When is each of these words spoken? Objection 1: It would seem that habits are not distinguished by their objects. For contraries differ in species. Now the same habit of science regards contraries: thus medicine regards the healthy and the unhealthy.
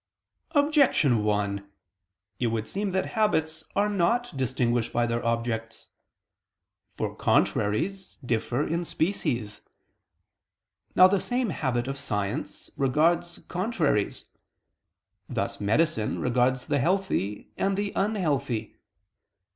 Objection 0.55 1.23
1: 1.23 1.69
It 2.39 2.47
would 2.47 2.67
seem 2.67 2.89
that 2.89 3.05
habits 3.13 3.63
are 3.75 3.87
not 3.87 4.35
distinguished 4.35 4.91
by 4.91 5.05
their 5.05 5.23
objects. 5.23 5.89
For 6.97 7.13
contraries 7.13 8.17
differ 8.25 8.65
in 8.65 8.83
species. 8.83 9.61
Now 10.95 11.07
the 11.07 11.19
same 11.19 11.51
habit 11.51 11.87
of 11.87 11.99
science 11.99 12.71
regards 12.75 13.41
contraries: 13.47 14.25
thus 15.29 15.59
medicine 15.61 16.17
regards 16.17 16.65
the 16.65 16.79
healthy 16.79 17.51
and 17.55 17.77
the 17.77 17.93
unhealthy. 17.95 18.79